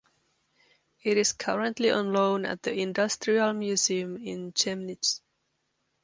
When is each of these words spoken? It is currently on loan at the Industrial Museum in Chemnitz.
It 1.03 1.15
is 1.17 1.33
currently 1.33 1.91
on 1.91 2.11
loan 2.11 2.43
at 2.47 2.63
the 2.63 2.73
Industrial 2.73 3.53
Museum 3.53 4.17
in 4.17 4.51
Chemnitz. 4.51 5.21